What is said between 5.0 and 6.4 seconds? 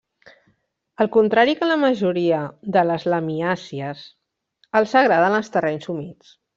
agraden els terrenys humits.